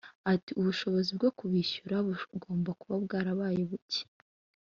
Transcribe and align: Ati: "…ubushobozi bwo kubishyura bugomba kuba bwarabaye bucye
Ati: 0.33 0.51
"…ubushobozi 0.59 1.09
bwo 1.17 1.29
kubishyura 1.37 1.95
bugomba 2.07 2.69
kuba 2.79 2.95
bwarabaye 3.03 3.61
bucye 3.69 4.03